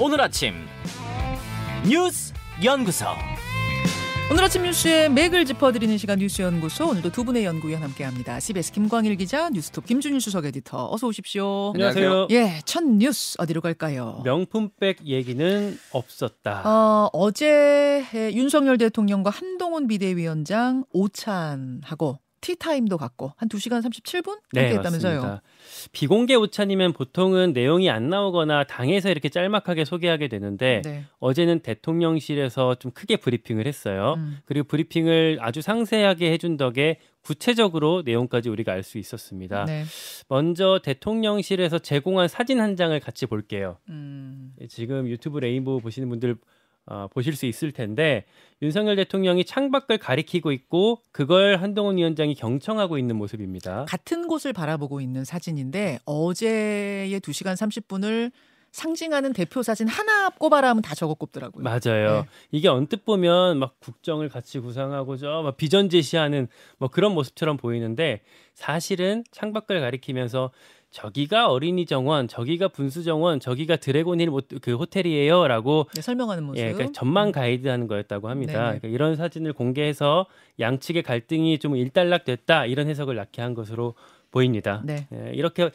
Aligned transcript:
오늘 0.00 0.20
아침 0.20 0.54
뉴스 1.88 2.32
연구소 2.62 3.06
오늘 4.30 4.44
아침 4.44 4.62
뉴스의 4.62 5.10
맥을 5.10 5.44
짚어드리는 5.44 5.96
시간 5.96 6.18
뉴스 6.18 6.42
연구소 6.42 6.88
오늘도 6.90 7.10
두 7.12 7.24
분의 7.24 7.44
연구위원 7.46 7.82
함께합니다. 7.82 8.38
CBS 8.40 8.72
김광일 8.72 9.16
기자, 9.16 9.48
뉴스톱 9.48 9.86
김준일 9.86 10.20
수석 10.20 10.44
에디터 10.44 10.90
어서 10.92 11.06
오십시오. 11.06 11.72
안녕하세요. 11.74 12.28
예, 12.32 12.60
첫 12.66 12.84
뉴스 12.84 13.36
어디로 13.40 13.62
갈까요? 13.62 14.20
명품백 14.24 15.06
얘기는 15.06 15.78
없었다. 15.92 16.62
어, 16.68 17.08
어제 17.14 18.04
윤석열 18.34 18.76
대통령과 18.76 19.30
한동훈 19.30 19.86
비대위원장 19.88 20.84
오찬하고 20.92 22.18
티타임도 22.40 22.98
갖고 22.98 23.32
한 23.36 23.48
2시간 23.48 23.82
37분 23.82 24.38
네, 24.52 24.60
함께했다면서요. 24.62 25.14
맞습니다. 25.20 25.42
비공개 25.92 26.34
오찬이면 26.34 26.92
보통은 26.92 27.52
내용이 27.52 27.90
안 27.90 28.08
나오거나 28.08 28.64
당에서 28.64 29.10
이렇게 29.10 29.28
짤막하게 29.28 29.84
소개하게 29.84 30.28
되는데 30.28 30.82
네. 30.84 31.04
어제는 31.18 31.60
대통령실에서 31.60 32.76
좀 32.76 32.90
크게 32.92 33.16
브리핑을 33.16 33.66
했어요. 33.66 34.14
음. 34.18 34.38
그리고 34.44 34.66
브리핑을 34.66 35.38
아주 35.40 35.60
상세하게 35.62 36.32
해준 36.32 36.56
덕에 36.56 36.98
구체적으로 37.22 38.02
내용까지 38.04 38.48
우리가 38.48 38.72
알 38.72 38.82
수 38.82 38.96
있었습니다. 38.98 39.64
네. 39.66 39.84
먼저 40.28 40.80
대통령실에서 40.82 41.78
제공한 41.80 42.26
사진 42.28 42.60
한 42.60 42.74
장을 42.76 42.98
같이 43.00 43.26
볼게요. 43.26 43.76
음. 43.90 44.54
지금 44.68 45.08
유튜브 45.08 45.38
레인보우 45.38 45.80
보시는 45.80 46.08
분들 46.08 46.36
어, 46.90 47.06
보실 47.12 47.36
수 47.36 47.46
있을 47.46 47.72
텐데 47.72 48.24
윤석열 48.62 48.96
대통령이 48.96 49.44
창밖을 49.44 49.98
가리키고 49.98 50.52
있고 50.52 51.00
그걸 51.12 51.56
한동훈 51.56 51.96
위원장이 51.98 52.34
경청하고 52.34 52.98
있는 52.98 53.16
모습입니다. 53.16 53.84
같은 53.86 54.26
곳을 54.26 54.52
바라보고 54.52 55.00
있는 55.00 55.24
사진인데 55.24 56.00
어제의 56.06 57.20
2시간 57.20 57.54
30분을 57.54 58.32
상징하는 58.70 59.32
대표 59.32 59.62
사진 59.62 59.88
하나 59.88 60.28
꼽아라 60.30 60.70
하면 60.70 60.82
다 60.82 60.94
저거 60.94 61.14
꼽더라고요. 61.14 61.64
맞아요. 61.64 62.22
네. 62.22 62.28
이게 62.52 62.68
언뜻 62.68 63.04
보면 63.04 63.58
막 63.58 63.80
국정을 63.80 64.28
같이 64.28 64.58
구상하고저 64.60 65.42
막 65.42 65.56
비전 65.56 65.88
제시하는 65.88 66.48
뭐 66.78 66.88
그런 66.88 67.12
모습처럼 67.12 67.56
보이는데 67.56 68.20
사실은 68.54 69.24
창밖을 69.30 69.80
가리키면서 69.80 70.50
저기가 70.90 71.50
어린이 71.50 71.84
정원, 71.86 72.28
저기가 72.28 72.68
분수 72.68 73.02
정원, 73.02 73.40
저기가 73.40 73.76
드래곤힐 73.76 74.30
모- 74.30 74.40
그 74.62 74.74
호텔이에요라고 74.76 75.86
네, 75.94 76.00
설명하는 76.00 76.44
모습. 76.44 76.58
예, 76.60 76.72
그러니까 76.72 76.92
전망 76.92 77.30
가이드하는 77.30 77.86
거였다고 77.88 78.28
합니다. 78.28 78.52
그러니까 78.52 78.88
이런 78.88 79.14
사진을 79.16 79.52
공개해서 79.52 80.26
양측의 80.58 81.02
갈등이 81.02 81.58
좀 81.58 81.76
일단락됐다 81.76 82.66
이런 82.66 82.88
해석을 82.88 83.16
낳게 83.16 83.42
한 83.42 83.54
것으로 83.54 83.94
보입니다. 84.30 84.82
네. 84.84 85.06
예, 85.12 85.32
이렇게 85.34 85.70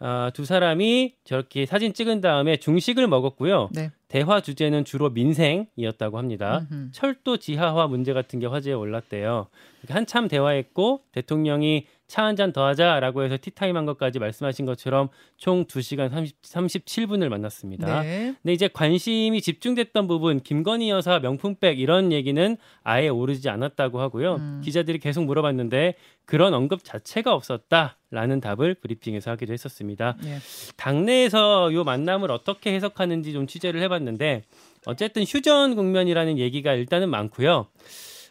어, 0.00 0.28
두 0.32 0.44
사람이 0.44 1.14
저렇게 1.24 1.66
사진 1.66 1.92
찍은 1.92 2.20
다음에 2.20 2.56
중식을 2.58 3.08
먹었고요. 3.08 3.70
네. 3.72 3.90
대화 4.06 4.40
주제는 4.40 4.84
주로 4.84 5.10
민생이었다고 5.10 6.18
합니다. 6.18 6.66
음흠. 6.70 6.90
철도 6.92 7.36
지하화 7.36 7.88
문제 7.88 8.12
같은 8.12 8.38
게 8.38 8.46
화제에 8.46 8.74
올랐대요. 8.74 9.48
그러니까 9.80 9.94
한참 9.96 10.28
대화했고 10.28 11.02
대통령이 11.12 11.86
차 12.08 12.22
한 12.24 12.36
잔 12.36 12.52
더 12.52 12.66
하자라고 12.66 13.22
해서 13.22 13.36
티타임 13.40 13.76
한 13.76 13.84
것까지 13.84 14.18
말씀하신 14.18 14.64
것처럼 14.64 15.10
총 15.36 15.66
2시간 15.66 16.10
30, 16.10 16.40
37분을 16.42 17.28
만났습니다. 17.28 18.02
네. 18.02 18.34
근데 18.42 18.52
이제 18.54 18.66
관심이 18.66 19.40
집중됐던 19.42 20.08
부분 20.08 20.40
김건희 20.40 20.88
여사 20.88 21.18
명품백 21.20 21.78
이런 21.78 22.10
얘기는 22.10 22.56
아예 22.82 23.08
오르지 23.08 23.50
않았다고 23.50 24.00
하고요. 24.00 24.36
음. 24.36 24.62
기자들이 24.64 24.98
계속 24.98 25.24
물어봤는데 25.24 25.94
그런 26.24 26.54
언급 26.54 26.82
자체가 26.82 27.34
없었다 27.34 27.98
라는 28.10 28.40
답을 28.40 28.74
브리핑에서 28.74 29.30
하기도 29.32 29.52
했었습니다. 29.52 30.16
네. 30.22 30.38
당내에서 30.76 31.70
이 31.70 31.76
만남을 31.84 32.30
어떻게 32.30 32.74
해석하는지 32.74 33.34
좀 33.34 33.46
취재를 33.46 33.82
해봤는데 33.82 34.44
어쨌든 34.86 35.24
휴전 35.24 35.74
국면이라는 35.76 36.38
얘기가 36.38 36.72
일단은 36.72 37.10
많고요. 37.10 37.66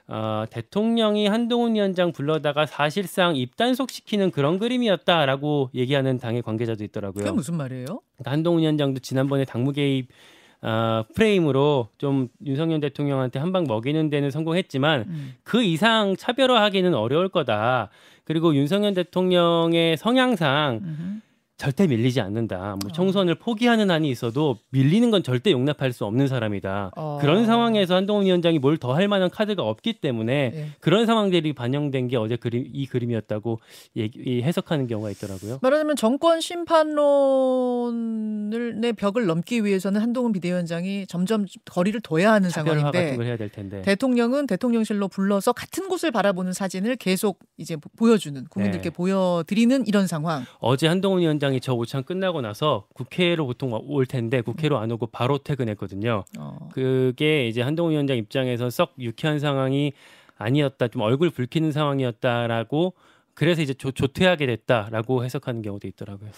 어, 0.09 0.45
대통령이 0.49 1.27
한동훈 1.27 1.75
위원장 1.75 2.11
불러다가 2.13 2.65
사실상 2.65 3.35
입단속시키는 3.35 4.31
그런 4.31 4.57
그림이었다라고 4.57 5.71
얘기하는 5.75 6.17
당의 6.17 6.41
관계자도 6.41 6.83
있더라고요. 6.85 7.23
그게 7.25 7.35
무슨 7.35 7.55
말이에요? 7.57 7.85
그러니까 7.85 8.31
한동훈 8.31 8.61
위원장도 8.61 8.99
지난번에 9.01 9.43
당무 9.45 9.73
개입 9.73 10.07
어, 10.61 11.03
프레임으로 11.13 11.89
좀 11.97 12.29
윤석열 12.45 12.79
대통령한테 12.79 13.37
한 13.39 13.51
방 13.51 13.65
먹이는 13.67 14.09
데는 14.09 14.31
성공했지만 14.31 15.01
음. 15.07 15.33
그 15.43 15.61
이상 15.63 16.15
차별화하기는 16.15 16.93
어려울 16.95 17.29
거다. 17.29 17.89
그리고 18.23 18.55
윤석열 18.55 18.93
대통령의 18.93 19.97
성향상 19.97 20.79
음흠. 20.83 21.19
절대 21.57 21.87
밀리지 21.87 22.21
않는다. 22.21 22.73
어. 22.73 22.77
뭐 22.81 22.91
총선을 22.91 23.33
포기하는 23.35 23.89
한이 23.89 24.09
있어도 24.11 24.59
밀리는 24.69 25.09
건 25.09 25.23
절대 25.23 25.51
용납할 25.51 25.91
수 25.91 26.05
없는 26.05 26.27
사람이다. 26.27 26.91
어. 26.95 27.17
그런 27.19 27.47
상황에서 27.47 27.95
한동훈 27.95 28.25
위원장이 28.25 28.59
뭘 28.59 28.77
더 28.77 28.93
할 28.93 29.07
만한 29.07 29.29
카드가 29.31 29.63
없기 29.63 29.93
때문에 29.93 30.51
예. 30.53 30.67
그런 30.79 31.07
상황들이 31.07 31.53
반영된 31.53 32.09
게 32.09 32.15
어제 32.17 32.35
그림, 32.35 32.63
이 32.71 32.85
그림이었다고 32.85 33.59
얘기, 33.95 34.19
이 34.23 34.41
해석하는 34.43 34.85
경우가 34.87 35.09
있더라고요. 35.11 35.57
말하자면 35.63 35.95
정권 35.95 36.41
심판론을 37.87 38.79
내 38.79 38.91
벽을 38.91 39.25
넘기 39.25 39.65
위해서는 39.65 39.99
한동훈 39.99 40.31
비대위원장이 40.33 41.07
점점 41.07 41.47
거리를 41.65 41.99
둬야 42.01 42.33
하는 42.33 42.51
상황인데 42.51 43.15
걸 43.15 43.25
해야 43.25 43.35
될 43.37 43.49
텐데. 43.49 43.81
대통령은 43.81 44.45
대통령실로 44.45 45.07
불러서 45.07 45.53
같은 45.53 45.87
곳을 45.89 46.11
바라보는 46.11 46.53
사진을 46.53 46.97
계속 46.97 47.39
이제 47.57 47.75
보- 47.75 47.89
보여주는 47.97 48.45
국민들께 48.49 48.89
네. 48.91 48.95
보여드리는 48.95 49.87
이런 49.87 50.05
상황. 50.05 50.45
어제 50.59 50.87
한동훈 50.87 51.21
위원장 51.21 51.46
이 51.53 51.59
저 51.59 51.73
오찬 51.73 52.03
끝나고 52.03 52.41
나서 52.41 52.87
국회로 52.93 53.45
보통 53.45 53.71
올 53.87 54.05
텐데 54.05 54.41
국회로 54.41 54.77
안 54.77 54.91
오고 54.91 55.07
바로 55.07 55.37
퇴근했거든요. 55.37 56.23
어. 56.39 56.69
그게 56.73 57.47
이제 57.47 57.61
한동훈 57.61 57.93
위원장 57.93 58.17
입장에서 58.17 58.69
썩 58.69 58.93
유쾌한 58.99 59.39
상황이 59.39 59.93
아니었다, 60.37 60.87
좀 60.87 61.01
얼굴 61.01 61.29
붉히는 61.29 61.71
상황이었다라고 61.71 62.93
그래서 63.33 63.61
이제 63.61 63.73
조, 63.73 63.91
조퇴하게 63.91 64.45
됐다라고 64.45 65.23
해석하는 65.25 65.61
경우도 65.61 65.87
있더라고요. 65.87 66.29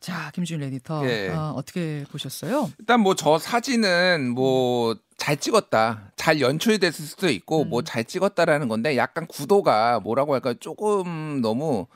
자, 0.00 0.30
김준 0.32 0.62
에디터 0.62 1.08
예. 1.08 1.28
어, 1.30 1.52
어떻게 1.56 2.04
보셨어요? 2.10 2.70
일단 2.78 3.00
뭐 3.00 3.14
저 3.14 3.38
사진은 3.38 4.30
뭐 4.30 4.94
잘 5.18 5.36
찍었다, 5.36 6.12
잘 6.14 6.40
연출됐을 6.40 7.04
수도 7.04 7.28
있고 7.28 7.62
음. 7.64 7.70
뭐잘 7.70 8.04
찍었다라는 8.04 8.68
건데 8.68 8.96
약간 8.96 9.26
구도가 9.26 9.98
뭐라고 10.00 10.32
할까 10.32 10.50
요 10.50 10.54
조금 10.54 11.40
너무 11.42 11.86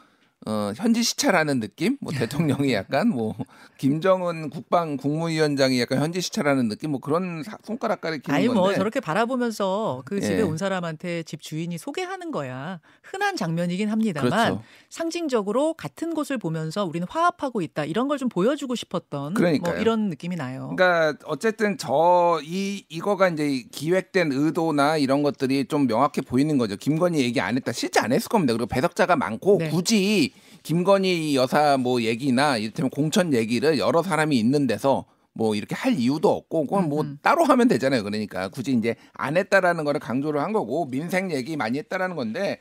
어, 0.45 0.73
현지 0.77 1.03
시찰하는 1.05 1.61
느낌? 1.61 1.97
뭐 2.01 2.13
대통령이 2.13 2.73
약간 2.75 3.09
뭐 3.09 3.35
김정은 3.79 4.51
국방 4.51 4.97
국무위원장이 4.97 5.81
약간 5.81 6.01
현지 6.01 6.21
시찰하는 6.21 6.69
느낌? 6.69 6.91
뭐 6.91 7.01
그런 7.01 7.43
사- 7.45 7.59
손가락 7.65 8.01
가리키는 8.01 8.37
아니 8.37 8.47
건데. 8.49 8.61
뭐 8.61 8.75
저렇게 8.75 8.99
바라보면서 9.01 10.03
그 10.05 10.21
집에 10.21 10.39
예. 10.39 10.43
온 10.43 10.57
사람한테 10.57 11.23
집 11.25 11.41
주인이 11.41 11.77
소개하는 11.79 12.31
거야. 12.33 12.81
흔한 13.03 13.37
장면이긴 13.37 13.89
합니다만 13.89 14.31
그렇죠. 14.31 14.63
상징적으로 14.89 15.75
같은 15.75 16.15
곳을 16.15 16.39
보면서 16.39 16.85
우리는 16.85 17.07
화합하고 17.09 17.61
있다. 17.61 17.85
이런 17.85 18.09
걸 18.09 18.23
좀 18.23 18.29
보여주고 18.29 18.75
싶었던 18.77 19.35
그러니까요. 19.35 19.73
뭐 19.75 19.81
이런 19.81 20.09
느낌이 20.09 20.37
나요. 20.37 20.73
그러니까 20.77 21.19
어쨌든 21.25 21.77
저 21.79 22.41
이 22.45 22.85
이거가 22.89 23.29
이제 23.29 23.65
기획된 23.73 24.33
의도나 24.33 24.97
이런 24.97 25.23
것들이 25.23 25.67
좀 25.67 25.87
명확해 25.87 26.21
보이는 26.23 26.57
거죠. 26.59 26.77
김건희 26.77 27.21
얘기 27.21 27.41
안 27.41 27.57
했다. 27.57 27.73
실제 27.73 28.01
안 28.01 28.13
했을 28.13 28.29
겁니다. 28.29 28.53
그리고 28.53 28.67
배석자가 28.67 29.17
많고 29.17 29.59
네. 29.59 29.69
굳이 29.71 30.32
김건희 30.63 31.37
여사 31.37 31.77
뭐 31.77 32.03
얘기나 32.03 32.57
이를테면 32.57 32.91
공천 32.91 33.33
얘기를 33.35 33.79
여러 33.79 34.03
사람이 34.03 34.39
있는 34.39 34.67
데서 34.67 35.07
뭐 35.35 35.55
이렇게 35.55 35.75
할 35.75 35.95
이유도 35.95 36.31
없고 36.31 36.67
그건 36.67 36.89
뭐 36.89 37.03
음음. 37.03 37.19
따로 37.23 37.45
하면 37.45 37.69
되잖아요. 37.69 38.03
그러니까 38.03 38.49
굳이 38.49 38.73
이제 38.73 38.97
안 39.15 39.37
했다라는 39.37 39.85
거를 39.85 39.99
강조를 40.01 40.41
한 40.41 40.53
거고 40.53 40.87
민생 40.87 41.31
얘기 41.33 41.57
많이 41.57 41.79
했다라는 41.79 42.17
건데 42.17 42.59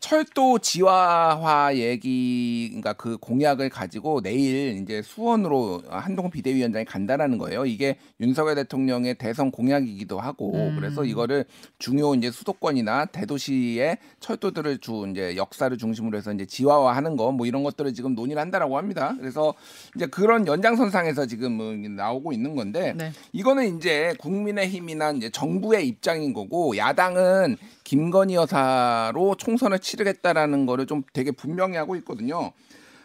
철도 0.00 0.58
지화화 0.58 1.76
얘기 1.76 2.68
그러니까 2.68 2.92
그 2.94 3.16
공약을 3.18 3.68
가지고 3.70 4.20
내일 4.20 4.78
이제 4.82 5.02
수원으로 5.02 5.82
한동훈 5.88 6.30
비대위원장이 6.30 6.84
간다라는 6.84 7.38
거예요. 7.38 7.64
이게 7.66 7.96
윤석열 8.20 8.54
대통령의 8.56 9.14
대선 9.16 9.50
공약이기도 9.50 10.18
하고 10.20 10.54
음. 10.54 10.76
그래서 10.76 11.04
이거를 11.04 11.44
중요 11.78 12.14
이제 12.14 12.30
수도권이나 12.30 13.06
대도시의 13.06 13.98
철도들을 14.20 14.78
주 14.78 15.06
이제 15.10 15.36
역사를 15.36 15.74
중심으로 15.76 16.18
해서 16.18 16.32
이제 16.32 16.44
지화화하는 16.44 17.16
거 17.16 17.30
뭐 17.30 17.46
이런 17.46 17.62
것들을 17.62 17.94
지금 17.94 18.14
논의를 18.14 18.40
한다라고 18.40 18.76
합니다. 18.76 19.14
그래서 19.18 19.54
이제 19.94 20.06
그런 20.06 20.46
연장선상에서 20.46 21.26
지금 21.26 21.60
음, 21.60 21.96
나오고 21.96 22.32
있는 22.32 22.54
건데 22.56 22.94
네. 22.96 23.12
이거는 23.32 23.76
이제 23.76 24.14
국민의힘이나 24.18 25.12
이제 25.12 25.30
정부의 25.30 25.86
입장인 25.86 26.32
거고 26.32 26.76
야당은 26.76 27.56
김건희 27.90 28.36
여사로 28.36 29.34
총선을 29.34 29.80
치르겠다라는 29.80 30.64
거를 30.64 30.86
좀 30.86 31.02
되게 31.12 31.32
분명히 31.32 31.76
하고 31.76 31.96
있거든요. 31.96 32.52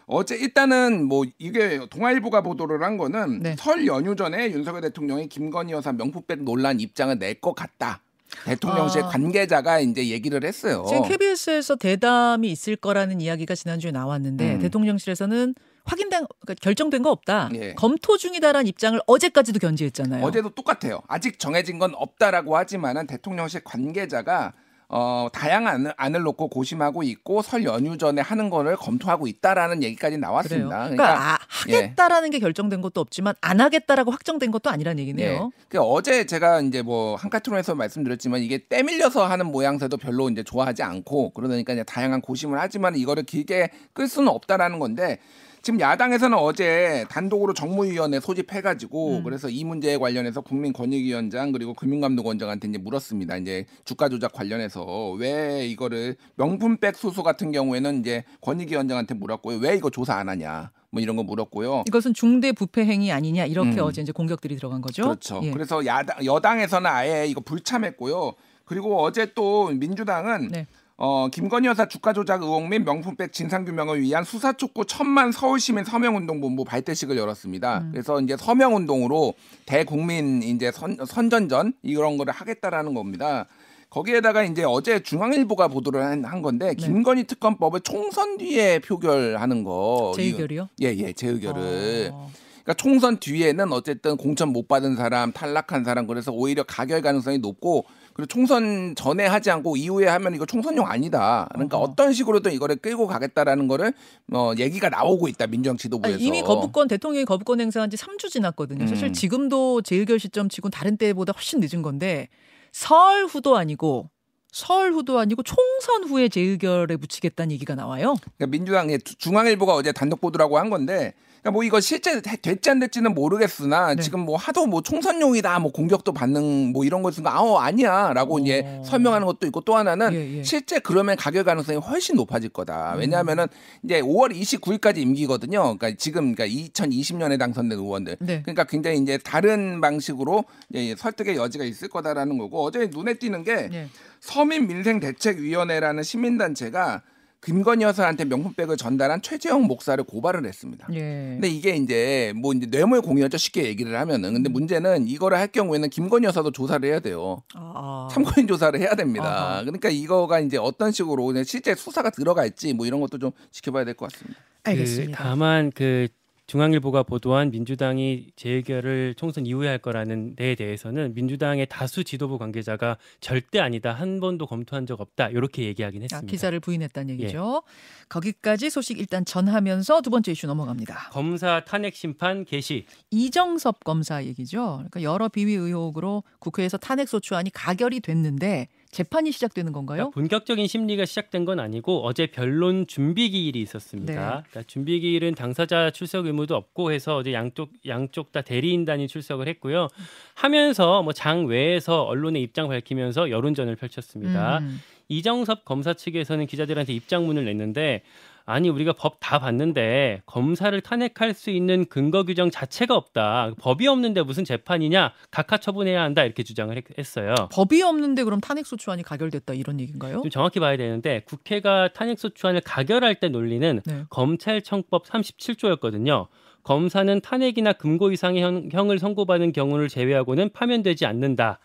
어제 0.06 0.36
일단은 0.36 1.06
뭐 1.06 1.24
이게 1.38 1.80
동아일보가 1.90 2.42
보도를 2.42 2.84
한 2.84 2.96
거는 2.96 3.42
네. 3.42 3.56
설 3.58 3.84
연휴 3.88 4.14
전에 4.14 4.52
윤석열 4.52 4.82
대통령이 4.82 5.28
김건희 5.28 5.72
여사 5.72 5.90
명품백 5.92 6.44
논란 6.44 6.78
입장을 6.78 7.18
낼 7.18 7.40
것 7.40 7.52
같다. 7.56 8.00
대통령실 8.44 9.02
아. 9.02 9.08
관계자가 9.08 9.80
이제 9.80 10.06
얘기를 10.06 10.44
했어요. 10.44 10.84
지금 10.88 11.02
KBS에서 11.02 11.74
대담이 11.74 12.48
있을 12.52 12.76
거라는 12.76 13.20
이야기가 13.20 13.56
지난주에 13.56 13.90
나왔는데 13.90 14.54
음. 14.54 14.60
대통령실에서는 14.60 15.56
확인된 15.84 16.26
그러니까 16.42 16.54
결정된 16.62 17.02
거 17.02 17.10
없다. 17.10 17.50
예. 17.54 17.74
검토 17.74 18.16
중이다라는 18.16 18.68
입장을 18.68 19.00
어제까지도 19.08 19.58
견지했잖아요. 19.58 20.24
어제도 20.24 20.48
똑같아요. 20.50 21.00
아직 21.08 21.40
정해진 21.40 21.80
건 21.80 21.92
없다라고 21.96 22.56
하지만은 22.56 23.08
대통령실 23.08 23.64
관계자가 23.64 24.52
어, 24.88 25.26
다양한 25.32 25.92
안을 25.96 26.22
놓고 26.22 26.48
고심하고 26.48 27.02
있고 27.02 27.42
설 27.42 27.64
연휴 27.64 27.98
전에 27.98 28.20
하는 28.22 28.50
거를 28.50 28.76
검토하고 28.76 29.26
있다라는 29.26 29.82
얘기까지 29.82 30.16
그래요. 30.16 30.20
나왔습니다. 30.20 30.78
그러니까, 30.78 31.32
아, 31.32 31.38
예. 31.68 31.74
하겠다라는 31.76 32.30
게 32.30 32.38
결정된 32.38 32.80
것도 32.82 33.00
없지만 33.00 33.34
안 33.40 33.60
하겠다라고 33.60 34.12
확정된 34.12 34.52
것도 34.52 34.70
아니라는 34.70 35.00
얘기네요. 35.00 35.50
그 35.68 35.80
어제 35.80 36.24
제가 36.24 36.60
이제 36.60 36.82
뭐 36.82 37.16
한카트론에서 37.16 37.74
말씀드렸지만 37.74 38.40
이게 38.42 38.58
때밀려서 38.58 39.26
하는 39.26 39.46
모양새도 39.46 39.96
별로 39.96 40.30
이제 40.30 40.44
좋아하지 40.44 40.84
않고 40.84 41.30
그러니까 41.30 41.72
이제 41.72 41.82
다양한 41.82 42.20
고심을 42.20 42.60
하지만 42.60 42.94
이거를 42.94 43.24
길게 43.24 43.70
끌 43.92 44.06
수는 44.06 44.28
없다라는 44.28 44.78
건데 44.78 45.18
지금 45.66 45.80
야당에서는 45.80 46.38
어제 46.38 47.04
단독으로 47.10 47.52
정무위원회 47.52 48.20
소집해가지고 48.20 49.16
음. 49.16 49.24
그래서 49.24 49.48
이 49.48 49.64
문제에 49.64 49.98
관련해서 49.98 50.40
국민권익위원장 50.40 51.50
그리고 51.50 51.74
금융감독원장한테 51.74 52.68
이제 52.68 52.78
물었습니다. 52.78 53.36
이제 53.38 53.66
주가 53.84 54.08
조작 54.08 54.32
관련해서 54.32 55.10
왜 55.18 55.66
이거를 55.66 56.14
명품백 56.36 56.94
수수 56.94 57.24
같은 57.24 57.50
경우에는 57.50 57.98
이제 57.98 58.22
권익위원장한테 58.42 59.14
물었고요. 59.14 59.58
왜 59.58 59.74
이거 59.74 59.90
조사 59.90 60.14
안 60.14 60.28
하냐 60.28 60.70
뭐 60.90 61.02
이런 61.02 61.16
거 61.16 61.24
물었고요. 61.24 61.82
이것은 61.88 62.14
중대 62.14 62.52
부패 62.52 62.84
행위 62.84 63.10
아니냐 63.10 63.46
이렇게 63.46 63.72
음. 63.72 63.80
어제 63.80 64.02
이제 64.02 64.12
공격들이 64.12 64.54
들어간 64.54 64.80
거죠. 64.80 65.02
그렇죠. 65.02 65.40
예. 65.42 65.50
그래서 65.50 65.84
야당 65.84 66.24
여당에서는 66.24 66.88
아예 66.88 67.26
이거 67.26 67.40
불참했고요. 67.40 68.34
그리고 68.66 69.02
어제 69.02 69.32
또 69.34 69.66
민주당은 69.70 70.46
네. 70.46 70.66
어, 70.98 71.28
김건희 71.28 71.68
여사 71.68 71.86
주가 71.86 72.14
조작 72.14 72.42
의혹 72.42 72.68
및 72.68 72.78
명품백 72.78 73.32
진상 73.32 73.66
규명을 73.66 74.00
위한 74.00 74.24
수사 74.24 74.54
촉구 74.54 74.86
천만 74.86 75.30
서울시민 75.30 75.84
서명운동본부 75.84 76.64
발대식을 76.64 77.18
열었습니다. 77.18 77.78
음. 77.80 77.90
그래서 77.92 78.20
이제 78.20 78.36
서명운동으로 78.36 79.34
대국민 79.66 80.42
이제 80.42 80.72
선, 80.72 80.96
선전전 81.04 81.74
이런 81.82 82.16
거를 82.16 82.32
하겠다라는 82.32 82.94
겁니다. 82.94 83.46
거기에다가 83.90 84.42
이제 84.42 84.64
어제 84.64 85.00
중앙일보가 85.00 85.68
보도를 85.68 86.02
한, 86.02 86.24
한 86.24 86.42
건데 86.42 86.68
네. 86.68 86.74
김건희 86.74 87.24
특검법을 87.24 87.80
총선 87.80 88.38
뒤에 88.38 88.78
표결하는 88.78 89.64
거. 89.64 90.12
재의결이요? 90.16 90.68
예, 90.82 90.94
예, 90.96 91.12
재의결을. 91.12 92.10
어. 92.12 92.30
그러니까 92.66 92.74
총선 92.74 93.18
뒤에는 93.18 93.72
어쨌든 93.72 94.16
공천 94.16 94.48
못 94.48 94.66
받은 94.66 94.96
사람, 94.96 95.30
탈락한 95.32 95.84
사람 95.84 96.06
그래서 96.06 96.32
오히려 96.32 96.64
가결 96.64 97.00
가능성이 97.00 97.38
높고 97.38 97.84
그리고 98.16 98.26
총선 98.28 98.94
전에 98.94 99.26
하지 99.26 99.50
않고 99.50 99.76
이후에 99.76 100.06
하면 100.08 100.34
이거 100.34 100.46
총선용 100.46 100.86
아니다. 100.86 101.46
그러니까. 101.52 101.76
어. 101.76 101.94
떤 101.94 102.14
식으로든 102.14 102.50
이거를 102.52 102.76
끌고 102.76 103.06
가겠다라는 103.06 103.68
거를 103.68 103.92
어 104.32 104.52
얘기가 104.56 104.88
나오고 104.88 105.28
있다 105.28 105.46
민주당 105.48 105.76
지도부에서. 105.76 106.16
아니, 106.16 106.24
이미 106.24 106.40
거부권 106.40 106.88
대통령이 106.88 107.26
거부권 107.26 107.60
행사한 107.60 107.90
지 107.90 107.98
3주 107.98 108.30
지났거든요. 108.30 108.86
사실 108.86 109.08
음. 109.08 109.12
지금도 109.12 109.82
재의결 109.82 110.18
시점 110.18 110.48
치곤 110.48 110.70
다른 110.70 110.96
때보다 110.96 111.34
훨씬 111.36 111.60
늦은 111.60 111.82
건데 111.82 112.28
설 112.72 113.26
후도 113.26 113.58
아니고 113.58 114.08
설 114.50 114.92
후도 114.92 115.18
아니고 115.18 115.42
총선 115.42 116.04
후에 116.08 116.30
재의결에 116.30 116.96
붙이겠다는 116.96 117.52
얘기가 117.52 117.74
나와요. 117.74 118.14
그러니까 118.38 118.46
민주당의 118.46 118.98
주- 119.00 119.14
중앙일보가 119.16 119.74
어제 119.74 119.92
단독 119.92 120.22
보도라고 120.22 120.58
한 120.58 120.70
건데 120.70 121.12
그러니까 121.46 121.50
뭐 121.52 121.62
이거 121.62 121.80
실제 121.80 122.20
되- 122.20 122.36
됐지 122.36 122.70
안 122.70 122.80
됐지는 122.80 123.14
모르겠으나 123.14 123.94
네. 123.94 124.02
지금 124.02 124.20
뭐 124.20 124.36
하도 124.36 124.66
뭐 124.66 124.82
총선용이다 124.82 125.60
뭐 125.60 125.70
공격도 125.70 126.12
받는 126.12 126.72
뭐 126.72 126.84
이런 126.84 127.02
거 127.04 127.10
있으니까 127.10 127.36
아우 127.36 127.56
아니야라고 127.56 128.36
어. 128.36 128.38
이제 128.40 128.80
설명하는 128.84 129.26
것도 129.26 129.46
있고 129.46 129.60
또 129.60 129.76
하나는 129.76 130.12
예, 130.12 130.38
예. 130.38 130.42
실제 130.42 130.80
그러면 130.80 131.16
가결 131.16 131.44
가능성이 131.44 131.78
훨씬 131.78 132.16
높아질 132.16 132.48
거다. 132.50 132.94
음. 132.94 133.00
왜냐하면은 133.00 133.46
이제 133.84 134.00
5월 134.02 134.34
29일까지 134.34 134.98
임기거든요. 134.98 135.62
그러니까 135.78 135.92
지금 135.96 136.34
그러니까 136.34 136.46
2020년에 136.72 137.38
당선된 137.38 137.78
의원들. 137.78 138.16
네. 138.20 138.42
그러니까 138.42 138.64
굉장히 138.64 138.98
이제 138.98 139.16
다른 139.18 139.80
방식으로 139.80 140.44
이제 140.74 140.96
설득의 140.98 141.36
여지가 141.36 141.64
있을 141.64 141.88
거다라는 141.88 142.38
거고 142.38 142.64
어제 142.64 142.88
눈에 142.90 143.14
띄는 143.14 143.44
게 143.44 143.68
예. 143.72 143.88
서민민생대책위원회라는 144.18 146.02
시민단체가 146.02 147.02
김건희 147.44 147.84
여사한테 147.84 148.24
명품백을 148.24 148.76
전달한 148.76 149.22
최재형 149.22 149.62
목사를 149.64 150.02
고발을 150.02 150.44
했습니다. 150.46 150.88
예. 150.92 151.00
근데 151.34 151.48
이게 151.48 151.76
이제 151.76 152.32
뭐 152.36 152.52
이제 152.52 152.66
뇌물 152.66 153.00
공여죠 153.02 153.38
쉽게 153.38 153.64
얘기를 153.64 153.98
하면은 154.00 154.30
음. 154.30 154.34
근데 154.34 154.48
문제는 154.48 155.06
이거를 155.06 155.38
할 155.38 155.48
경우에는 155.48 155.88
김건희 155.90 156.26
여사도 156.26 156.50
조사를 156.50 156.88
해야 156.88 156.98
돼요. 157.00 157.42
아. 157.54 158.08
참고인 158.10 158.48
조사를 158.48 158.78
해야 158.80 158.94
됩니다. 158.96 159.24
아하. 159.26 159.60
그러니까 159.62 159.88
이거가 159.90 160.40
이제 160.40 160.56
어떤 160.56 160.90
식으로 160.92 161.24
그냥 161.26 161.44
실제 161.44 161.74
수사가 161.74 162.10
들어갈지 162.10 162.72
뭐 162.72 162.86
이런 162.86 163.00
것도 163.00 163.18
좀 163.18 163.30
지켜봐야 163.52 163.84
될 163.84 163.94
것 163.94 164.10
같습니다. 164.12 164.40
알겠습니다. 164.64 165.16
그 165.16 165.22
다만 165.22 165.70
그 165.72 166.08
중앙일보가 166.46 167.02
보도한 167.02 167.50
민주당이 167.50 168.28
재결을 168.36 169.14
총선 169.16 169.46
이후에 169.46 169.68
할 169.68 169.78
거라는 169.78 170.36
데에 170.36 170.54
대해서는 170.54 171.12
민주당의 171.14 171.66
다수 171.68 172.04
지도부 172.04 172.38
관계자가 172.38 172.98
절대 173.20 173.58
아니다 173.58 173.92
한 173.92 174.20
번도 174.20 174.46
검토한 174.46 174.86
적 174.86 175.00
없다 175.00 175.28
이렇게 175.30 175.64
얘기하긴 175.64 176.02
자, 176.02 176.16
했습니다. 176.16 176.30
기사를 176.30 176.60
부인했다는 176.60 177.18
예. 177.18 177.24
얘기죠. 177.24 177.62
거기까지 178.08 178.70
소식 178.70 178.98
일단 178.98 179.24
전하면서 179.24 180.02
두 180.02 180.10
번째 180.10 180.30
이슈 180.30 180.46
넘어갑니다. 180.46 181.10
검사 181.10 181.64
탄핵 181.64 181.96
심판 181.96 182.44
개시 182.44 182.86
이정섭 183.10 183.82
검사 183.82 184.22
얘기죠. 184.24 184.76
그러니까 184.76 185.02
여러 185.02 185.28
비위 185.28 185.54
의혹으로 185.54 186.22
국회에서 186.38 186.76
탄핵 186.78 187.08
소추안이 187.08 187.50
가결이 187.50 188.00
됐는데 188.00 188.68
재판이 188.96 189.30
시작되는 189.30 189.72
건가요? 189.72 190.10
그러니까 190.10 190.14
본격적인 190.14 190.66
심리가 190.66 191.04
시작된 191.04 191.44
건 191.44 191.60
아니고 191.60 192.04
어제 192.06 192.26
변론 192.26 192.86
준비 192.86 193.28
기일이 193.28 193.60
있었습니다. 193.60 194.12
네. 194.12 194.18
그러니까 194.48 194.62
준비 194.66 195.00
기일은 195.00 195.34
당사자 195.34 195.90
출석 195.90 196.24
의무도 196.26 196.56
없고 196.56 196.92
해서 196.92 197.16
어제 197.16 197.34
양쪽 197.34 197.70
양쪽 197.86 198.32
다 198.32 198.40
대리인단이 198.40 199.06
출석을 199.08 199.48
했고요. 199.48 199.88
하면서 200.34 201.02
뭐 201.02 201.12
장 201.12 201.44
외에서 201.46 202.02
언론의 202.04 202.42
입장 202.42 202.68
밝히면서 202.68 203.30
여론전을 203.30 203.76
펼쳤습니다. 203.76 204.58
음. 204.58 204.80
이정섭 205.08 205.64
검사 205.64 205.94
측에서는 205.94 206.46
기자들한테 206.46 206.92
입장문을 206.92 207.44
냈는데 207.44 208.02
아니 208.48 208.68
우리가 208.68 208.92
법 208.92 209.16
다 209.18 209.40
봤는데 209.40 210.22
검사를 210.24 210.80
탄핵할 210.80 211.34
수 211.34 211.50
있는 211.50 211.84
근거 211.86 212.22
규정 212.22 212.48
자체가 212.48 212.94
없다. 212.94 213.50
법이 213.58 213.88
없는데 213.88 214.22
무슨 214.22 214.44
재판이냐? 214.44 215.12
각하 215.32 215.56
처분해야 215.56 216.00
한다 216.00 216.22
이렇게 216.22 216.44
주장을 216.44 216.76
했- 216.76 216.84
했어요. 216.96 217.34
법이 217.50 217.82
없는데 217.82 218.22
그럼 218.22 218.40
탄핵 218.40 218.64
소추안이 218.66 219.02
가결됐다 219.02 219.54
이런 219.54 219.80
얘기인가요? 219.80 220.20
좀 220.22 220.30
정확히 220.30 220.60
봐야 220.60 220.76
되는데 220.76 221.22
국회가 221.26 221.88
탄핵 221.92 222.20
소추안을 222.20 222.60
가결할 222.60 223.16
때 223.16 223.28
논리는 223.28 223.80
네. 223.84 224.04
검찰청법 224.10 225.06
37조였거든요. 225.06 226.28
검사는 226.62 227.20
탄핵이나 227.20 227.72
금고 227.72 228.12
이상의 228.12 228.42
형, 228.42 228.68
형을 228.70 228.98
선고받는 229.00 229.52
경우를 229.52 229.88
제외하고는 229.88 230.50
파면되지 230.52 231.04
않는다. 231.06 231.58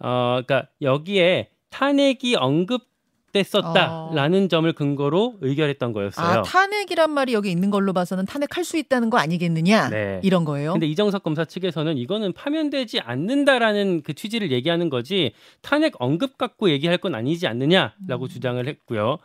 어, 0.00 0.40
그러니까 0.44 0.68
여기에 0.82 1.50
탄핵이 1.70 2.36
언급 2.36 2.88
됐었다라는 3.32 4.48
점을 4.48 4.72
근거로 4.72 5.36
의결했던 5.40 5.92
거였어요. 5.92 6.26
아 6.26 6.42
탄핵이란 6.42 7.10
말이 7.10 7.34
여기 7.34 7.50
있는 7.50 7.70
걸로 7.70 7.92
봐서는 7.92 8.24
탄핵할 8.24 8.64
수 8.64 8.78
있다는 8.78 9.10
거 9.10 9.18
아니겠느냐 9.18 9.90
네. 9.90 10.20
이런 10.22 10.44
거예요. 10.44 10.72
근데 10.72 10.86
이정석 10.86 11.22
검사 11.22 11.44
측에서는 11.44 11.98
이거는 11.98 12.32
파면되지 12.32 13.00
않는다라는 13.00 14.02
그 14.02 14.14
취지를 14.14 14.50
얘기하는 14.50 14.88
거지 14.88 15.32
탄핵 15.60 15.94
언급 15.98 16.38
갖고 16.38 16.70
얘기할 16.70 16.98
건 16.98 17.14
아니지 17.14 17.46
않느냐라고 17.46 18.24
음. 18.24 18.28
주장을 18.28 18.66
했고요. 18.66 19.18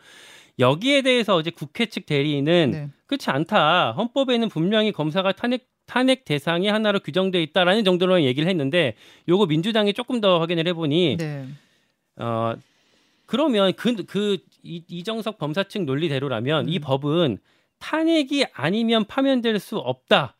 여기에 0.59 1.01
대해서 1.01 1.35
어제 1.35 1.50
국회 1.50 1.85
측 1.88 2.05
대리인은 2.05 2.71
네. 2.71 2.89
그렇지 3.07 3.29
않다. 3.29 3.93
헌법에는 3.93 4.50
분명히 4.50 4.91
검사가 4.91 5.31
탄핵 5.31 5.67
탄핵 5.85 6.23
대상이 6.23 6.67
하나로 6.67 7.00
규정돼 7.00 7.41
있다라는 7.43 7.83
정도로 7.83 8.23
얘기를 8.23 8.47
했는데 8.50 8.95
요거 9.27 9.47
민주당이 9.47 9.93
조금 9.93 10.21
더 10.21 10.39
확인을 10.39 10.67
해보니 10.67 11.17
네. 11.17 11.45
어 12.17 12.53
그러면 13.25 13.74
그그 13.74 14.38
이정석 14.63 15.38
검사 15.39 15.63
측 15.63 15.84
논리대로라면 15.84 16.70
이 16.70 16.77
음. 16.77 16.82
법은 16.82 17.38
탄핵이 17.79 18.46
아니면 18.53 19.05
파면될 19.05 19.60
수 19.60 19.77
없다. 19.77 20.38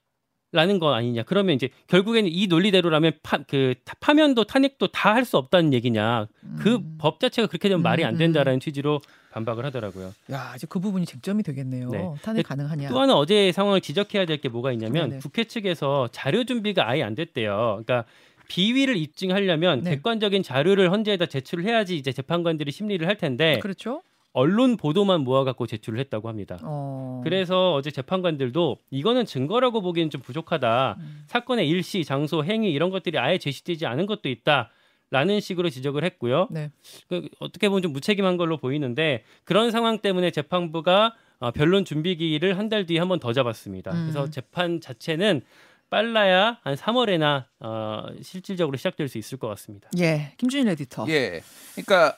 라는 0.56 0.78
거 0.78 0.94
아니냐. 0.94 1.24
그러면 1.24 1.56
이제 1.56 1.70
결국에는 1.88 2.30
이 2.32 2.46
논리대로라면 2.46 3.14
파, 3.24 3.40
그 3.42 3.74
타- 3.86 3.96
파면도 4.00 4.44
탄핵도 4.44 4.90
다 4.90 5.16
할 5.16 5.26
수 5.26 5.38
없다는 5.38 5.74
얘기냐. 5.74 6.28
그 6.60 6.76
음. 6.76 6.96
법 7.00 7.20
자체가 7.20 7.48
그렇게 7.48 7.70
되면 7.70 7.82
말이 7.82 8.06
안 8.06 8.14
음, 8.14 8.18
된다라는 8.20 8.60
취지로 8.60 9.02
반박을 9.32 9.66
하더라고요. 9.66 10.14
야 10.32 10.54
이제 10.56 10.68
그 10.70 10.80
부분이 10.80 11.08
쟁점이 11.08 11.42
되겠네요. 11.42 11.90
네. 11.90 12.08
탄핵 12.22 12.44
가능하냐? 12.46 12.90
또 12.90 13.00
하나 13.00 13.16
어제 13.18 13.52
상황을 13.52 13.82
지적해야 13.82 14.28
될 14.28 14.38
게 14.42 14.48
뭐가 14.48 14.72
있냐면 14.74 15.10
네네. 15.10 15.22
국회 15.22 15.44
측에서 15.46 16.10
자료 16.12 16.44
준비가 16.44 16.88
아예 16.88 17.02
안 17.02 17.16
됐대요. 17.16 17.82
그러니까 17.84 18.06
비위를 18.54 18.98
입증하려면 18.98 19.82
네. 19.82 19.92
객관적인 19.96 20.44
자료를 20.44 20.92
헌재에다 20.92 21.26
제출을 21.26 21.66
해야지 21.66 21.98
이제 21.98 22.12
재판관들이 22.12 22.72
심리를 22.72 23.06
할 23.08 23.18
텐데 23.18 23.58
그렇죠. 23.60 24.04
언론 24.32 24.78
보도만 24.78 25.22
모아갖고 25.22 25.66
제출을 25.68 26.00
했다고 26.00 26.28
합니다. 26.28 26.60
어. 26.64 27.22
그래서 27.24 27.74
어제 27.74 27.90
재판관들도 27.92 28.78
이거는 28.92 29.26
증거라고 29.26 29.82
보기엔 29.82 30.10
좀 30.10 30.22
부족하다. 30.22 30.98
음. 31.00 31.24
사건의 31.28 31.68
일시, 31.68 32.04
장소, 32.04 32.44
행위 32.44 32.72
이런 32.72 32.90
것들이 32.92 33.18
아예 33.18 33.38
제시되지 33.38 33.86
않은 33.88 34.06
것도 34.06 34.30
있다. 34.30 34.70
라는 35.12 35.40
식으로 35.40 35.70
지적을 35.70 36.04
했고요. 36.04 36.48
네. 36.50 36.72
그 37.08 37.28
어떻게 37.40 37.70
보면 37.70 37.84
좀 37.84 37.94
무책임한 37.94 38.38
걸로 38.38 38.58
보이는데 38.58 39.24
그런 39.44 39.70
상황 39.70 40.00
때문에 40.00 40.32
재판부가 40.32 41.14
어, 41.40 41.52
변론 41.52 41.86
준비기일을 41.86 42.58
한달 42.58 42.86
뒤에 42.88 42.98
한 43.00 43.08
번 43.10 43.20
더 43.20 43.34
잡았습니다. 43.34 43.92
음. 43.92 44.02
그래서 44.04 44.30
재판 44.32 44.80
자체는 44.82 45.42
빨라야 45.90 46.60
한 46.64 46.76
3월에나 46.76 47.46
어, 47.60 48.06
실질적으로 48.22 48.78
시작될 48.78 49.08
수 49.08 49.18
있을 49.18 49.38
것 49.38 49.48
같습니다. 49.50 49.90
예, 50.00 50.34
김준일 50.38 50.70
에디터. 50.70 51.06
예. 51.10 51.42
그러니까 51.76 52.18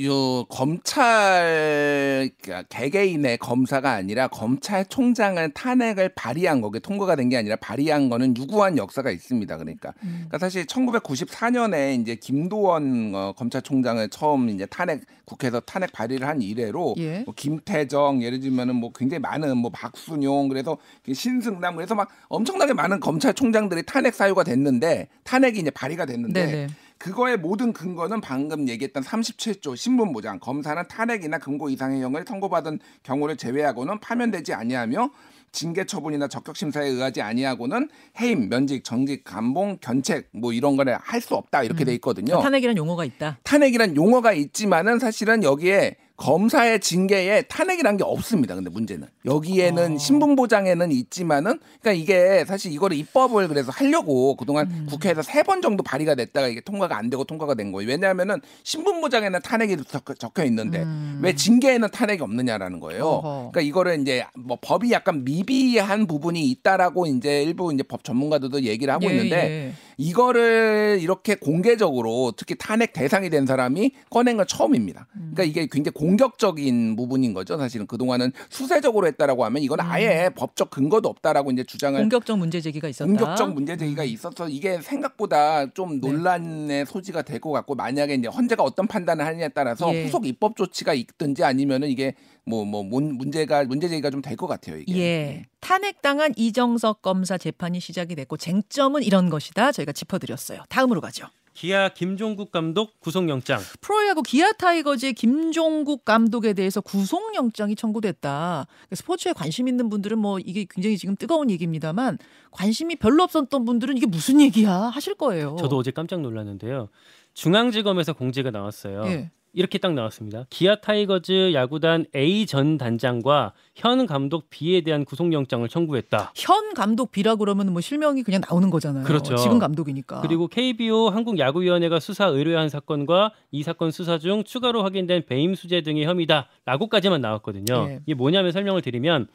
요 0.00 0.44
검찰 0.44 2.30
그러니까 2.40 2.62
개개인의 2.68 3.38
검사가 3.38 3.90
아니라 3.90 4.28
검찰총장을 4.28 5.50
탄핵을 5.50 6.10
발의한 6.14 6.60
거게 6.60 6.78
통과가 6.78 7.16
된 7.16 7.32
게 7.32 7.36
아니라 7.36 7.56
발의한 7.56 8.08
거는 8.08 8.36
유구한 8.36 8.76
역사가 8.76 9.10
있습니다. 9.10 9.56
그러니까, 9.56 9.94
음. 10.02 10.26
그러니까 10.28 10.38
사실 10.38 10.66
1994년에 10.66 12.00
이제 12.00 12.14
김도원 12.14 13.12
어, 13.14 13.32
검찰총장을 13.36 14.06
처음 14.10 14.48
이제 14.50 14.66
탄핵 14.66 15.02
국회에서 15.24 15.60
탄핵 15.60 15.92
발의를 15.92 16.26
한 16.26 16.42
이래로 16.42 16.96
예. 16.98 17.20
뭐 17.20 17.32
김태정 17.34 18.22
예를 18.22 18.40
들면은 18.40 18.74
뭐 18.76 18.92
굉장히 18.94 19.20
많은 19.20 19.56
뭐 19.56 19.70
박순용 19.70 20.48
그래서 20.48 20.76
신승남 21.10 21.76
그래서 21.76 21.94
막 21.94 22.08
엄청나게 22.28 22.74
많은 22.74 23.00
검찰총장들이 23.00 23.84
탄핵 23.84 24.14
사유가 24.14 24.44
됐는데 24.44 25.08
탄핵이 25.24 25.58
이제 25.60 25.70
발의가 25.70 26.04
됐는데 26.04 26.46
네네. 26.46 26.66
그거의 27.02 27.36
모든 27.36 27.72
근거는 27.72 28.20
방금 28.20 28.68
얘기했던 28.68 29.02
37조 29.02 29.76
신분 29.76 30.12
보장 30.12 30.38
검사는 30.38 30.80
탄핵이나 30.86 31.38
금고 31.38 31.68
이상의 31.68 32.00
형을 32.00 32.24
선고받은 32.24 32.78
경우를 33.02 33.36
제외하고는 33.36 33.98
파면되지 33.98 34.54
아니하며 34.54 35.10
징계 35.50 35.84
처분이나 35.84 36.28
적격 36.28 36.56
심사에 36.56 36.86
의하지 36.86 37.20
아니하고는 37.20 37.90
해임, 38.20 38.48
면직, 38.48 38.84
정직, 38.84 39.24
감봉, 39.24 39.78
견책 39.80 40.28
뭐 40.32 40.52
이런 40.52 40.76
거를 40.76 40.96
할 41.02 41.20
수 41.20 41.34
없다 41.34 41.64
이렇게 41.64 41.84
돼 41.84 41.92
있거든요. 41.94 42.40
탄핵이라는 42.40 42.76
용어가 42.76 43.04
있다. 43.04 43.38
탄핵이란 43.42 43.96
용어가 43.96 44.32
있지만은 44.32 45.00
사실은 45.00 45.42
여기에 45.42 45.96
검사의 46.22 46.78
징계에 46.78 47.42
탄핵이란 47.42 47.96
게 47.96 48.04
없습니다. 48.04 48.54
근데 48.54 48.70
문제는 48.70 49.08
여기에는 49.24 49.94
어. 49.94 49.98
신분 49.98 50.36
보장에는 50.36 50.92
있지만은 50.92 51.58
그러니까 51.80 51.92
이게 52.00 52.44
사실 52.44 52.70
이거를 52.70 52.96
입법을 52.96 53.48
그래서 53.48 53.72
하려고 53.72 54.36
그동안 54.36 54.70
음. 54.70 54.86
국회에서 54.88 55.22
세 55.22 55.42
번 55.42 55.60
정도 55.60 55.82
발의가 55.82 56.14
됐다가 56.14 56.46
이게 56.46 56.60
통과가 56.60 56.96
안 56.96 57.10
되고 57.10 57.24
통과가 57.24 57.54
된 57.54 57.72
거예요. 57.72 57.88
왜냐하면은 57.88 58.40
신분 58.62 59.00
보장에는 59.00 59.40
탄핵이 59.42 59.76
적혀, 60.18 60.44
있는데 60.44 60.84
음. 60.84 61.18
왜 61.20 61.34
징계에는 61.34 61.88
탄핵이 61.90 62.20
없느냐라는 62.20 62.78
거예요. 62.78 63.04
어허. 63.04 63.50
그러니까 63.52 63.60
이거를 63.62 64.00
이제 64.00 64.24
뭐 64.36 64.56
법이 64.60 64.92
약간 64.92 65.24
미비한 65.24 66.06
부분이 66.06 66.48
있다라고 66.50 67.06
이제 67.06 67.42
일부 67.42 67.72
이제 67.74 67.82
법 67.82 68.04
전문가들도 68.04 68.62
얘기를 68.62 68.94
하고 68.94 69.06
예, 69.06 69.10
있는데 69.10 69.36
예. 69.36 69.72
이거를 69.96 70.98
이렇게 71.00 71.34
공개적으로 71.34 72.32
특히 72.36 72.54
탄핵 72.56 72.92
대상이 72.92 73.28
된 73.30 73.44
사람이 73.46 73.90
꺼낸 74.10 74.36
건 74.36 74.46
처음입니다. 74.46 75.08
음. 75.16 75.32
그러니까 75.34 75.42
이게 75.42 75.68
굉장히 75.70 75.94
공 75.94 76.11
격적인 76.16 76.96
부분인 76.96 77.34
거죠. 77.34 77.56
사실은 77.58 77.86
그동안은 77.86 78.32
수세적으로 78.50 79.06
했다라고 79.06 79.44
하면 79.44 79.62
이건 79.62 79.80
아예 79.80 80.30
법적 80.34 80.70
근거도 80.70 81.08
없다라고 81.08 81.50
이제 81.52 81.64
주장을 81.64 81.98
음. 81.98 82.04
공격적 82.04 82.38
문제 82.38 82.60
제기가 82.60 82.88
있었다. 82.88 83.06
공격적 83.06 83.52
문제 83.54 83.76
제기가 83.76 84.04
있어서 84.04 84.48
이게 84.48 84.80
생각보다 84.80 85.66
좀 85.72 86.00
네. 86.00 86.08
논란의 86.08 86.86
소지가 86.86 87.22
될 87.22 87.40
것 87.40 87.50
같고 87.50 87.74
만약에 87.74 88.14
이제 88.14 88.28
헌재가 88.28 88.62
어떤 88.62 88.86
판단을 88.86 89.24
하느냐에 89.26 89.48
따라서 89.48 89.92
예. 89.94 90.04
후속 90.04 90.26
입법 90.26 90.56
조치가 90.56 90.94
있든지 90.94 91.42
아니면은 91.44 91.88
이게 91.88 92.14
뭐뭐 92.44 92.82
문제가 92.84 93.64
문제 93.64 93.88
제기가 93.88 94.10
좀 94.10 94.22
될 94.22 94.36
것 94.36 94.46
같아요. 94.46 94.78
이게. 94.78 94.98
예. 95.00 95.42
탄핵당한 95.60 96.32
이정석 96.36 97.02
검사 97.02 97.36
재판이 97.38 97.80
시작이 97.80 98.14
됐고 98.14 98.36
쟁점은 98.36 99.02
이런 99.02 99.30
것이다. 99.30 99.72
저희가 99.72 99.92
짚어드렸어요. 99.92 100.62
다음으로 100.68 101.00
가죠. 101.00 101.26
기아 101.54 101.88
김종국 101.90 102.50
감독 102.50 102.98
구속영장. 103.00 103.60
프로야구 103.80 104.22
기아 104.22 104.52
타이거즈의 104.52 105.12
김종국 105.12 106.04
감독에 106.04 106.52
대해서 106.52 106.80
구속영장이 106.80 107.76
청구됐다. 107.76 108.66
스포츠에 108.92 109.32
관심 109.32 109.68
있는 109.68 109.88
분들은 109.88 110.18
뭐 110.18 110.38
이게 110.38 110.66
굉장히 110.68 110.96
지금 110.96 111.16
뜨거운 111.16 111.50
얘기입니다만 111.50 112.18
관심이 112.50 112.96
별로 112.96 113.22
없었던 113.24 113.64
분들은 113.64 113.96
이게 113.96 114.06
무슨 114.06 114.40
얘기야 114.40 114.72
하실 114.72 115.14
거예요. 115.14 115.56
저도 115.58 115.76
어제 115.76 115.90
깜짝 115.90 116.20
놀랐는데요. 116.20 116.88
중앙지검에서 117.34 118.12
공지가 118.14 118.50
나왔어요. 118.50 119.04
예. 119.06 119.30
이렇게 119.54 119.78
딱 119.78 119.92
나왔습니다. 119.92 120.46
기아 120.50 120.76
타이거즈 120.76 121.52
야구단 121.52 122.06
A 122.16 122.46
전 122.46 122.78
단장과 122.78 123.52
현 123.74 124.06
감독 124.06 124.48
B에 124.48 124.80
대한 124.80 125.04
구속영장을 125.04 125.68
청구했다. 125.68 126.32
현 126.34 126.74
감독 126.74 127.12
B라 127.12 127.36
그러면 127.36 127.72
뭐 127.72 127.80
실명이 127.80 128.22
그냥 128.22 128.40
나오는 128.48 128.70
거잖아요. 128.70 129.04
그렇죠. 129.04 129.36
지금 129.36 129.58
감독이니까. 129.58 130.22
그리고 130.22 130.48
KBO 130.48 131.08
한국야구위원회가 131.08 132.00
수사 132.00 132.26
의뢰한 132.26 132.68
사건과 132.68 133.32
이 133.50 133.62
사건 133.62 133.90
수사 133.90 134.18
중 134.18 134.42
추가로 134.44 134.82
확인된 134.82 135.26
배임 135.26 135.54
수재 135.54 135.82
등의 135.82 136.06
혐의다라고까지만 136.06 137.20
나왔거든요. 137.20 137.88
예. 137.88 138.00
이게 138.06 138.14
뭐냐면 138.14 138.52
설명을 138.52 138.80
드리면 138.80 139.28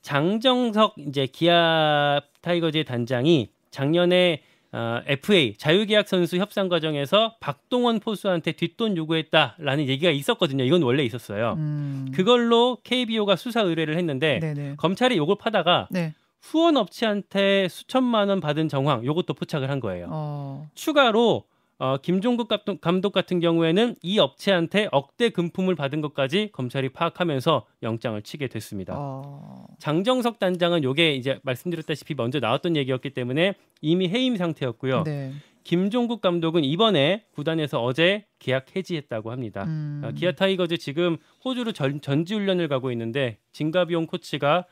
장정석 0.00 0.94
이제 0.98 1.26
기아 1.26 2.20
타이거즈의 2.40 2.84
단장이 2.84 3.50
작년에 3.70 4.42
어, 4.74 5.00
FA 5.06 5.54
자유계약 5.56 6.08
선수 6.08 6.36
협상 6.36 6.68
과정에서 6.68 7.36
박동원 7.38 8.00
포수한테 8.00 8.52
뒷돈 8.52 8.96
요구했다라는 8.96 9.86
얘기가 9.86 10.10
있었거든요. 10.10 10.64
이건 10.64 10.82
원래 10.82 11.04
있었어요. 11.04 11.54
음. 11.58 12.10
그걸로 12.12 12.78
KBO가 12.82 13.36
수사 13.36 13.60
의뢰를 13.60 13.96
했는데 13.96 14.40
네네. 14.40 14.74
검찰이 14.76 15.16
요걸 15.16 15.36
파다가 15.38 15.86
네. 15.92 16.12
후원 16.42 16.76
업체한테 16.76 17.68
수천만 17.68 18.28
원 18.28 18.40
받은 18.40 18.68
정황 18.68 19.04
요것도 19.04 19.34
포착을 19.34 19.70
한 19.70 19.78
거예요. 19.78 20.08
어. 20.10 20.68
추가로 20.74 21.44
어, 21.78 21.96
김종국 21.98 22.48
감독, 22.80 23.12
같은 23.12 23.40
경우에는 23.40 23.96
이 24.02 24.18
업체한테 24.18 24.88
억대 24.92 25.30
금품을 25.30 25.74
받은 25.74 26.00
것까지 26.00 26.50
검찰이 26.52 26.90
파악하면서 26.90 27.66
영장을 27.82 28.20
치게 28.22 28.48
됐습니다. 28.48 28.94
어. 28.96 29.66
장정석 29.78 30.38
단장은 30.38 30.84
요게 30.84 31.14
이제 31.14 31.40
말씀드렸다시피 31.42 32.14
먼저 32.14 32.38
나왔던 32.38 32.76
얘기였기 32.76 33.10
때문에 33.10 33.54
이미 33.80 34.08
해임 34.08 34.36
상태였고요. 34.36 35.02
네. 35.04 35.32
김종국 35.64 36.20
감독은 36.20 36.62
이번에 36.62 37.24
구단에서 37.32 37.82
어제 37.82 38.26
계약 38.38 38.76
해지했다고 38.76 39.32
합니다. 39.32 39.64
음. 39.64 40.02
어, 40.04 40.10
기아 40.12 40.32
타이거즈 40.32 40.76
지금 40.76 41.16
호주로 41.44 41.72
전, 41.72 42.00
전지훈련을 42.00 42.68
가고 42.68 42.92
있는데 42.92 43.38
진갑용 43.52 44.06
코치가 44.06 44.66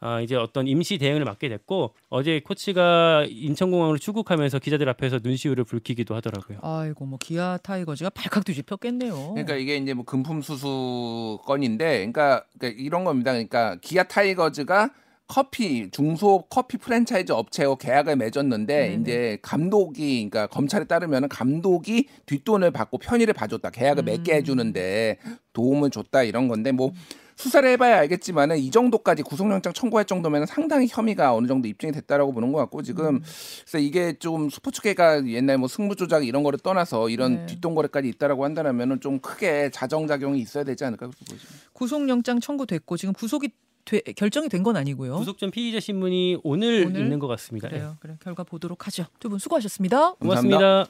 아, 0.00 0.20
이제 0.20 0.36
어떤 0.36 0.68
임시 0.68 0.96
대응을 0.98 1.24
맡게 1.24 1.48
됐고 1.48 1.94
어제 2.08 2.40
코치가 2.40 3.26
인천공항으로 3.28 3.98
출국하면서 3.98 4.60
기자들 4.60 4.88
앞에서 4.88 5.18
눈시울을 5.22 5.64
붉히기도 5.64 6.14
하더라고요. 6.14 6.58
아이고 6.62 7.04
뭐 7.04 7.18
기아 7.18 7.56
타이거즈가 7.58 8.10
발칵 8.10 8.44
뒤집혔겠네요. 8.44 9.32
그러니까 9.34 9.56
이게 9.56 9.76
이제 9.76 9.94
뭐 9.94 10.04
금품 10.04 10.40
수수 10.42 11.38
건인데, 11.44 11.98
그러니까, 11.98 12.44
그러니까 12.58 12.80
이런 12.82 13.04
겁니다. 13.04 13.32
그러니까 13.32 13.76
기아 13.80 14.04
타이거즈가 14.04 14.90
커피 15.28 15.90
중소 15.90 16.46
커피 16.48 16.78
프랜차이즈 16.78 17.32
업체와 17.32 17.76
계약을 17.76 18.16
맺었는데 18.16 18.74
네네. 18.74 18.94
이제 18.94 19.38
감독이 19.42 20.28
그러니까 20.30 20.46
검찰에 20.46 20.84
따르면 20.84 21.28
감독이 21.28 22.08
뒷돈을 22.24 22.70
받고 22.70 22.96
편의를 22.96 23.34
봐줬다 23.34 23.68
계약을 23.70 24.04
음. 24.04 24.06
맺게 24.06 24.36
해주는데 24.36 25.18
도움을 25.52 25.90
줬다 25.90 26.22
이런 26.22 26.48
건데 26.48 26.72
뭐 26.72 26.92
수사를 27.36 27.68
해봐야 27.68 27.98
알겠지만은 27.98 28.58
이 28.58 28.70
정도까지 28.70 29.22
구속영장 29.22 29.72
청구할 29.72 30.06
정도면 30.06 30.46
상당히 30.46 30.88
혐의가 30.90 31.34
어느 31.34 31.46
정도 31.46 31.68
입증이 31.68 31.92
됐다라고 31.92 32.32
보는 32.32 32.50
것 32.50 32.58
같고 32.58 32.78
음. 32.78 32.82
지금 32.82 33.20
그래서 33.60 33.78
이게 33.78 34.14
좀 34.18 34.50
스포츠계가 34.50 35.28
옛날 35.28 35.58
뭐 35.58 35.68
승부 35.68 35.94
조작 35.94 36.26
이런 36.26 36.42
거를 36.42 36.58
떠나서 36.58 37.10
이런 37.10 37.36
네. 37.36 37.46
뒷돈 37.46 37.76
거래까지 37.76 38.08
있다라고 38.08 38.44
한다면은 38.44 39.00
좀 39.00 39.20
크게 39.20 39.70
자정 39.70 40.08
작용이 40.08 40.40
있어야 40.40 40.64
되지 40.64 40.84
않을까 40.84 41.06
그렇게 41.06 41.24
보죠. 41.26 41.46
구속영장 41.74 42.40
청구됐고 42.40 42.96
지금 42.96 43.14
구속이 43.14 43.50
돼- 43.88 44.00
결정이 44.12 44.48
된 44.48 44.62
건 44.62 44.76
아니고요. 44.76 45.16
구속 45.16 45.38
전 45.38 45.50
피의자 45.50 45.80
신문이 45.80 46.38
오늘, 46.44 46.84
오늘? 46.86 47.00
있는 47.00 47.18
것 47.18 47.26
같습니다. 47.28 47.68
그래요. 47.68 47.96
그래 48.00 48.16
결과 48.20 48.44
보도록 48.44 48.86
하죠. 48.86 49.06
두 49.18 49.28
분 49.30 49.38
수고하셨습니다. 49.38 50.14
예, 50.14 50.14
고맙습니다. 50.20 50.86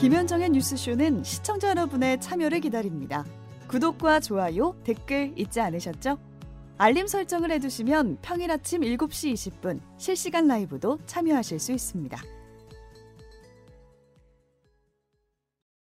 김현정의 0.00 0.50
뉴스쇼는 0.50 1.24
시청자 1.24 1.68
여러분의 1.70 2.20
참여를 2.20 2.60
기다립니다. 2.60 3.24
구독과 3.68 4.20
좋아요, 4.20 4.74
댓글 4.84 5.32
잊지 5.36 5.60
않으셨죠? 5.60 6.18
알림 6.78 7.06
설정을 7.06 7.50
해두시면 7.52 8.18
평일 8.22 8.50
아침 8.50 8.80
7시 8.80 9.34
20분 9.34 9.80
실시간 9.98 10.46
라이브도 10.46 10.98
참여하실 11.04 11.58
수 11.58 11.72
있습니다. 11.72 12.18